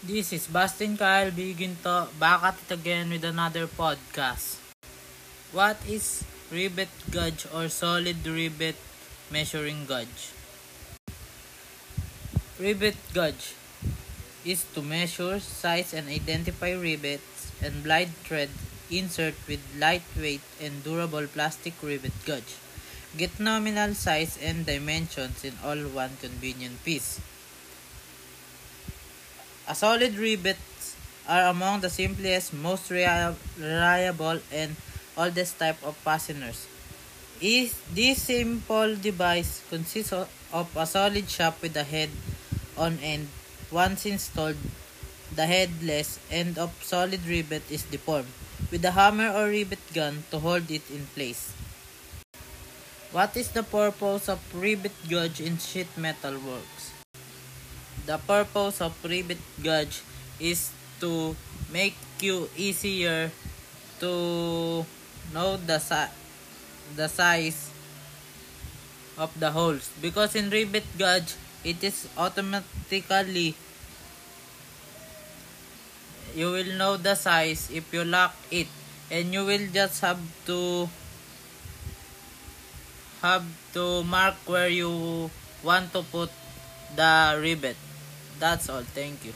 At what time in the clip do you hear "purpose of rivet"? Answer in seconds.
53.62-54.98, 58.18-59.38